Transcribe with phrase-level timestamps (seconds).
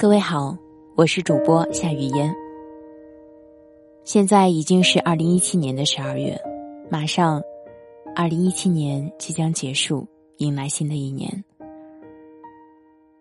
[0.00, 0.56] 各位好，
[0.96, 2.34] 我是主播夏雨嫣。
[4.02, 6.40] 现在已经是二零一七年的十二月，
[6.90, 7.38] 马上
[8.16, 10.08] 二零一七年即将结束，
[10.38, 11.44] 迎来新的一年。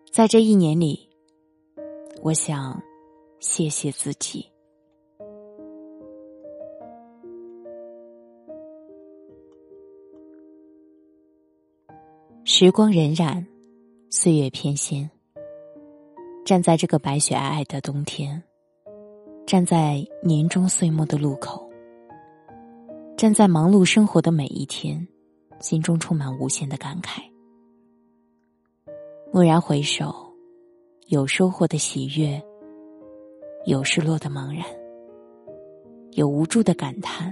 [0.10, 1.10] 在这一年里，
[2.22, 2.82] 我想
[3.42, 4.46] 谢谢自己。
[12.46, 13.46] 时光荏苒，
[14.10, 15.10] 岁月翩跹。
[16.50, 18.42] 站在这个白雪皑皑的冬天，
[19.46, 21.70] 站在年终岁末的路口，
[23.16, 25.08] 站在忙碌生活的每一天，
[25.60, 27.22] 心中充满无限的感慨。
[29.32, 30.12] 蓦然回首，
[31.10, 32.44] 有收获的喜悦，
[33.68, 34.66] 有失落的茫然，
[36.14, 37.32] 有无助的感叹，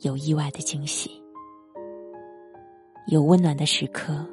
[0.00, 1.10] 有意外的惊喜，
[3.08, 4.26] 有温暖的时刻，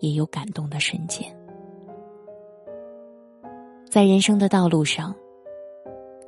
[0.00, 1.34] 也有感动的瞬间。
[3.94, 5.14] 在人生的道路上，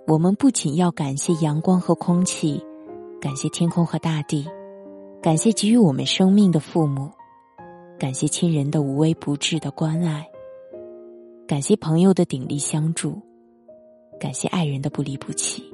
[0.06, 2.64] 我们不仅要感谢阳光和空气，
[3.20, 4.47] 感谢天空和大地，
[5.20, 7.11] 感谢给予我们生命的父母，
[7.98, 10.25] 感谢亲人的无微不至的关爱，
[11.48, 13.20] 感谢朋友的鼎力相助，
[14.20, 15.64] 感谢爱人的不离不弃，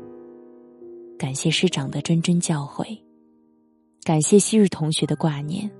[1.18, 2.98] 感谢师长的谆谆教诲，
[4.02, 5.70] 感谢昔日同学的挂念，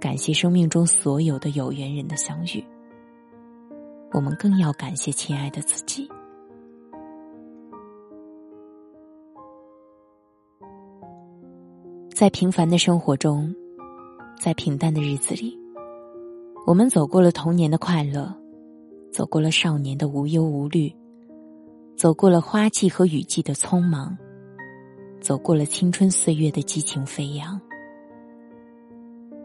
[0.00, 2.64] 感谢生命中所有的有缘人的相遇。
[4.12, 6.08] 我们更要感谢亲爱的自己。
[12.14, 13.54] 在平凡的生活中，
[14.40, 15.54] 在平淡的日子里，
[16.66, 18.34] 我们走过了童年的快乐，
[19.12, 20.90] 走过了少年的无忧无虑，
[21.94, 24.16] 走过了花季和雨季的匆忙，
[25.20, 27.60] 走过了青春岁月的激情飞扬，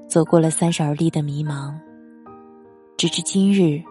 [0.07, 1.77] 走过了三十而立的迷茫，
[2.95, 3.83] 直至今日。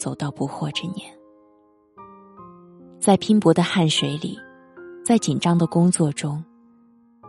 [0.00, 1.14] 走到不惑之年，
[2.98, 4.34] 在拼搏的汗水里，
[5.04, 6.42] 在紧张的工作中，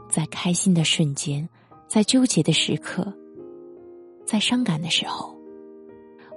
[0.10, 1.48] 在开心的瞬间，
[1.86, 3.14] 在纠结的时刻，
[4.26, 5.36] 在伤感的时候，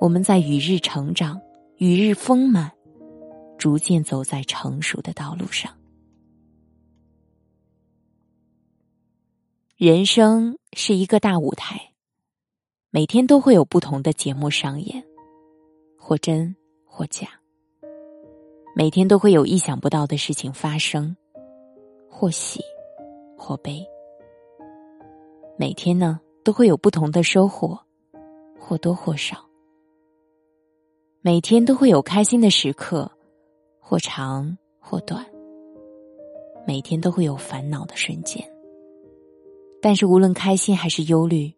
[0.00, 1.41] 我们在与日成长、
[1.76, 2.72] 与日丰满，
[3.56, 5.72] 逐渐走在成熟的道路上。
[9.76, 11.92] 人生是一个大舞台，
[12.91, 15.04] 每天都会有不同的节目上演。
[16.06, 16.54] 或真
[16.84, 17.26] 或假，
[18.76, 21.16] 每天都会有意想不到的事情发生，
[22.10, 22.60] 或喜
[23.38, 23.82] 或悲。
[25.56, 27.81] 每天呢，都会有不同的收获，
[28.60, 29.48] 或多或少。
[31.22, 33.10] 每天都会有开心的时刻，
[33.81, 35.25] 或长或短。
[36.66, 38.47] 每天都会有烦恼的瞬间。
[39.81, 41.50] 但是，无论开心还是忧虑，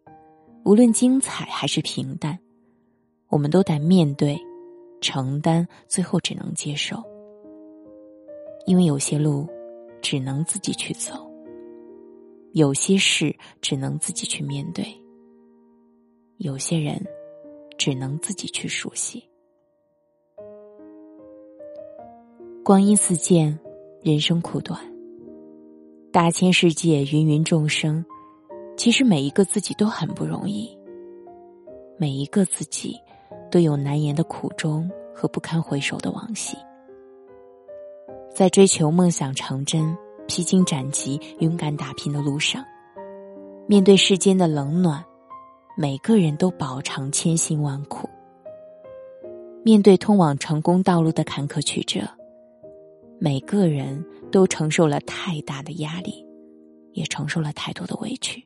[0.63, 2.39] 无论精彩还是平淡。
[3.29, 4.39] 我们都得面对、
[5.01, 7.03] 承担，最后只能接受，
[8.65, 9.45] 因为有些路
[10.01, 11.29] 只能自己去走，
[12.53, 14.85] 有些事只能自己去面对，
[16.37, 17.05] 有些人
[17.77, 19.23] 只能自己去熟悉。
[22.63, 23.59] 光阴似箭，
[24.01, 24.79] 人生苦短，
[26.11, 28.05] 大千世界，芸芸众生，
[28.77, 30.77] 其实每一个自己都很不容易，
[31.97, 32.97] 每一个自己。
[33.49, 36.57] 都有难言的苦衷和不堪回首的往昔，
[38.33, 39.97] 在追求梦想成真、
[40.27, 42.63] 披荆斩棘、勇敢打拼的路上，
[43.65, 45.03] 面对世间的冷暖，
[45.75, 48.07] 每个人都饱尝千辛万苦；
[49.63, 52.01] 面对通往成功道路的坎坷曲折，
[53.19, 56.25] 每个人都承受了太大的压力，
[56.91, 58.41] 也承受了太多的委屈；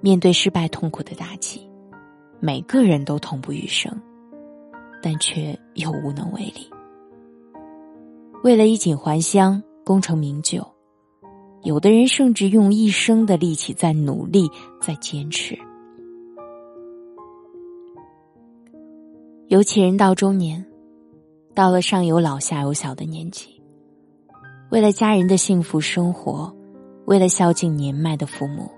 [0.00, 1.67] 面对失败痛苦的打击。
[2.40, 3.92] 每个人都痛不欲生，
[5.02, 6.70] 但却又无能为力。
[8.44, 10.64] 为了衣锦还乡、功成名就，
[11.62, 14.48] 有的人甚至用一生的力气在努力、
[14.80, 15.58] 在坚持。
[19.48, 20.64] 尤其人到中年，
[21.54, 23.60] 到了上有老下有小的年纪，
[24.70, 26.54] 为了家人的幸福生活，
[27.06, 28.70] 为了孝敬年迈的父母，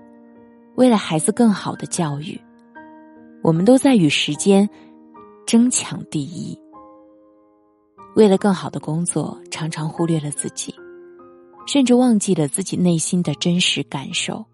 [0.75, 2.41] 为了孩子更好的教育。
[3.43, 4.69] 我们都在与时间
[5.47, 6.55] 争抢第一，
[8.15, 10.73] 为了更好的工作，常常忽略了自己，
[11.65, 14.45] 甚至忘记了自己内心的真实感受，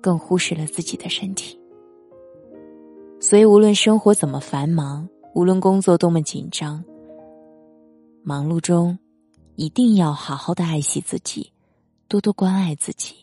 [0.00, 1.56] 更忽视了自己的身体。
[3.20, 6.82] 所以，无论生活怎么繁忙，无论工作多么紧张，
[8.24, 8.98] 忙碌中
[9.54, 11.52] 一定要好好的爱惜自己，
[12.08, 13.14] 多多关爱自己，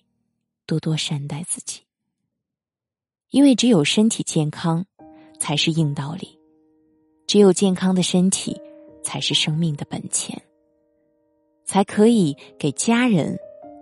[0.65, 1.81] 多多善待自己。
[3.31, 4.85] 因为只有身体健康，
[5.39, 6.39] 才是硬道理，
[7.27, 8.59] 只有健康的身体
[9.03, 10.41] 才是生命的本钱，
[11.63, 13.37] 才可以给家人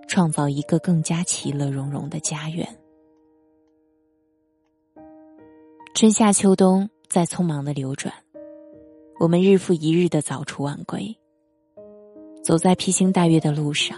[0.08, 2.68] 创造一个更加其乐融融的家园。
[5.94, 8.14] 春夏秋冬在匆忙的流转，
[9.18, 11.18] 我们日复一日的早出晚归，
[12.44, 13.98] 走在披星戴月的路上。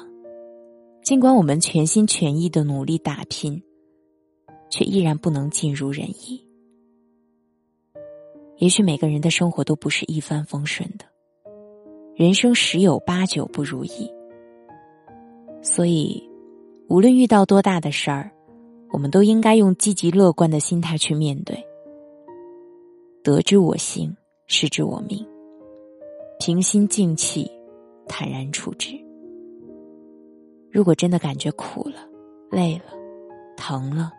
[1.02, 3.64] 尽管我们全心全意的努力打拼，
[4.70, 6.46] 却依然不能尽如人意。
[8.58, 11.06] 也许每个人的生活都不是一帆风顺的，
[12.16, 14.12] 人生十有八九不如意。
[15.62, 16.22] 所以，
[16.88, 18.32] 无论遇到多大的事儿，
[18.92, 21.66] 我们都应该用积极乐观的心态去面对。
[23.24, 24.16] 得之我幸，
[24.48, 25.26] 失之我命。
[26.40, 27.50] 平心静气，
[28.08, 28.98] 坦然处之。
[30.72, 32.08] 如果真的感觉苦了、
[32.50, 32.94] 累了、
[33.58, 34.12] 疼了、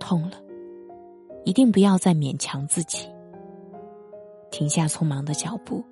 [0.00, 0.32] 痛了，
[1.44, 3.06] 一定不要再勉强自己。
[4.50, 5.84] 停下匆忙的脚步，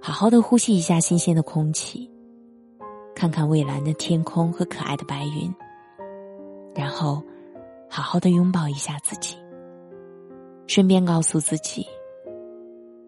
[0.00, 2.08] 好好的呼吸一下新鲜的空气，
[3.16, 5.52] 看看蔚蓝的天空和可爱的白云，
[6.72, 7.20] 然后
[7.88, 9.36] 好好的拥抱一下自己。
[10.68, 11.84] 顺便告诉自己：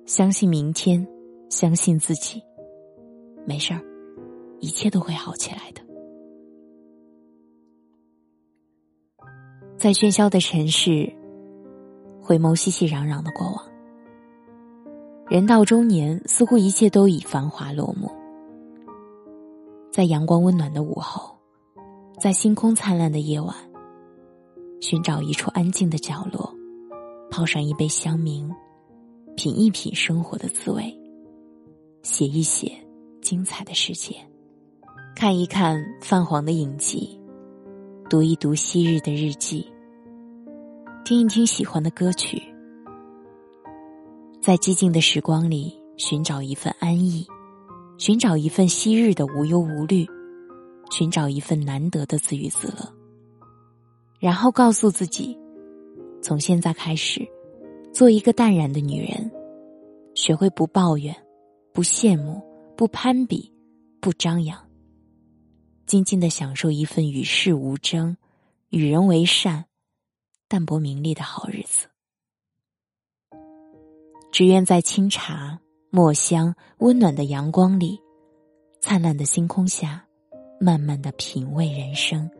[0.05, 1.07] 相信明天，
[1.49, 2.43] 相信自己，
[3.47, 3.81] 没事儿，
[4.59, 5.81] 一切都会好起来的。
[9.83, 11.13] 在喧嚣的城市，
[12.21, 13.65] 回眸熙熙攘攘的过往，
[15.29, 18.09] 人到中年，似乎一切都已繁华落幕。
[19.91, 21.37] 在阳光温暖的午后，
[22.21, 23.53] 在星空灿烂的夜晚，
[24.81, 26.55] 寻找一处安静的角落。
[27.29, 28.49] 泡上一杯香茗，
[29.35, 30.97] 品一品生活的滋味，
[32.05, 32.71] 写一写
[33.21, 34.15] 精彩的世界，
[35.17, 37.21] 看一看泛黄的影集，
[38.09, 39.67] 读一读昔日的日记，
[41.05, 42.41] 听一听喜欢的歌曲，
[44.41, 47.27] 在寂静的时光里寻找一份安逸，
[47.99, 50.07] 寻找一份昔日的无忧无虑，
[50.93, 52.95] 寻找一份难得的自娱自乐，
[54.21, 55.37] 然后告诉自己。
[56.23, 57.27] 从现在开始，
[57.93, 59.29] 做一个淡然的女人，
[60.15, 61.13] 学会不抱怨、
[61.73, 62.41] 不羡慕、
[62.77, 63.53] 不攀比、
[64.01, 64.57] 不张扬，
[65.85, 68.17] 静静的享受一份与世无争、
[68.71, 69.65] 与人为善、
[70.53, 71.87] 淡泊名利的好日子。
[74.31, 75.59] 只愿在清茶、
[75.89, 77.99] 墨香、温暖的阳光里，
[78.79, 80.07] 灿烂的星空下，
[80.61, 82.31] 慢慢的品味人生，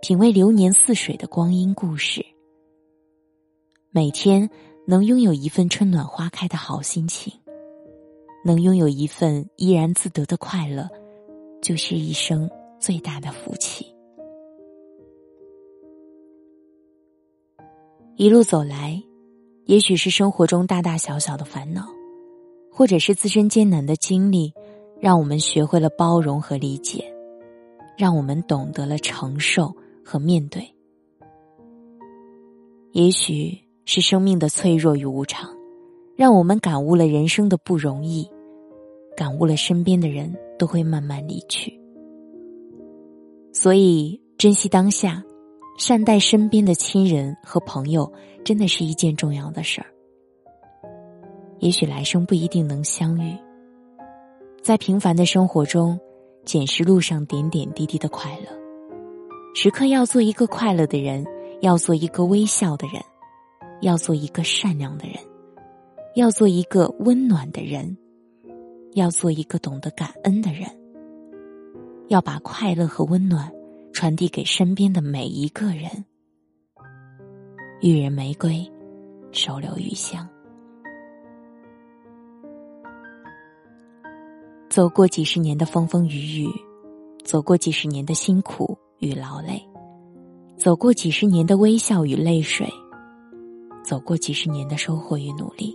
[0.00, 2.24] 品味流年似水的光阴故事。
[3.90, 4.48] 每天
[4.86, 7.32] 能拥有一份春暖花开的好心情，
[8.44, 10.88] 能拥有一份怡然自得的快乐，
[11.60, 12.48] 就是一生
[12.78, 13.92] 最大的福气。
[18.20, 19.02] 一路走来，
[19.64, 21.86] 也许是生活中大大小小的烦恼，
[22.70, 24.52] 或者是自身艰难的经历，
[25.00, 27.02] 让我们学会了包容和理解，
[27.96, 29.74] 让我们懂得了承受
[30.04, 30.62] 和面对。
[32.92, 33.58] 也许。
[33.86, 35.50] 是生命的脆弱与无常，
[36.14, 38.28] 让我们感悟了人生的不容易，
[39.16, 41.72] 感悟了身边的人都会慢慢离去。
[43.52, 45.24] 所以，珍惜当下，
[45.80, 48.12] 善待身边的亲人和朋友，
[48.44, 49.86] 真的是一件重要的事儿。
[51.58, 53.34] 也许来生不一定能相遇，
[54.62, 55.98] 在平凡的生活中，
[56.44, 58.48] 捡拾路上点点滴滴的快乐，
[59.54, 61.24] 时刻要做一个快乐的人，
[61.62, 63.02] 要做一个微笑的人。
[63.80, 65.16] 要做一个善良的人，
[66.14, 67.96] 要做一个温暖的人，
[68.92, 70.68] 要做一个懂得感恩的人，
[72.08, 73.50] 要把快乐和温暖
[73.92, 76.04] 传递给身边的每一个人。
[77.80, 78.70] 予人玫瑰，
[79.32, 80.28] 手留余香。
[84.68, 86.48] 走过几十年的风风雨雨，
[87.24, 89.60] 走过几十年的辛苦与劳累，
[90.56, 92.68] 走过几十年的微笑与泪水。
[93.82, 95.74] 走过几十年的收获与努力，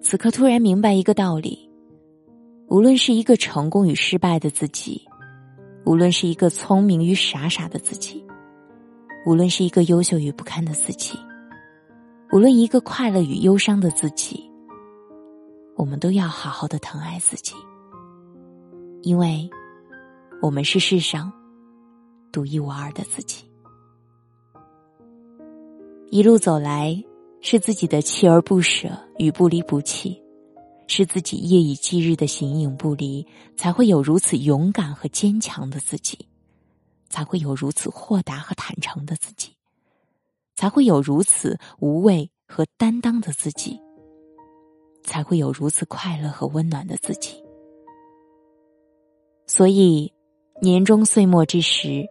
[0.00, 1.68] 此刻突然明白一个道理：
[2.68, 5.06] 无论是一个成功与失败的自己，
[5.86, 8.26] 无论是一个聪明与傻傻的自己，
[9.24, 11.16] 无论是一个优秀与不堪的自己，
[12.32, 14.50] 无论一个快乐与忧伤的自己，
[15.76, 17.54] 我们都要好好的疼爱自己，
[19.02, 19.48] 因为
[20.42, 21.32] 我们是世上
[22.32, 23.44] 独一无二的自己。
[26.10, 27.00] 一路走来，
[27.40, 28.88] 是自己的锲而不舍
[29.18, 30.20] 与不离不弃，
[30.86, 33.26] 是自己夜以继日的形影不离，
[33.56, 36.26] 才会有如此勇敢和坚强的自己，
[37.08, 39.52] 才会有如此豁达和坦诚的自己，
[40.54, 43.80] 才会有如此无畏和担当的自己，
[45.02, 47.42] 才会有如此快乐和温暖的自己。
[49.46, 50.12] 所以，
[50.60, 52.06] 年终岁末之时，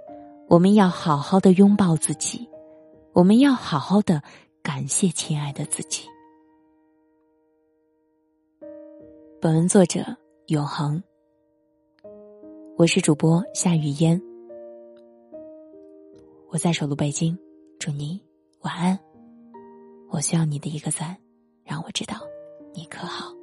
[0.48, 2.48] 我们要好好的拥抱自己，
[3.14, 4.22] 我们要好好的
[4.62, 6.04] 感谢亲爱的自己。
[9.46, 10.04] 本文作者
[10.48, 11.04] 永恒，
[12.78, 14.20] 我是主播夏雨嫣，
[16.50, 17.38] 我在首都北京，
[17.78, 18.20] 祝你
[18.62, 19.00] 晚安。
[20.10, 21.16] 我需要你的一个赞，
[21.64, 22.16] 让我知道
[22.74, 23.35] 你可好。